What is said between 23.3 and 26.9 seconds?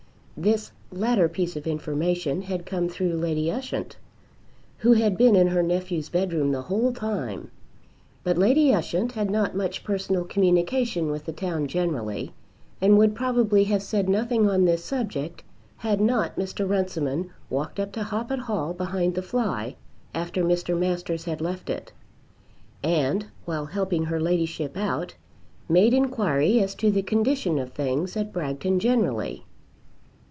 while helping her ladyship out, made inquiry as to